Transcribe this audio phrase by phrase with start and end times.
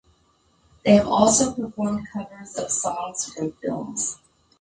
[0.83, 4.17] They have also performed covers of songs from films.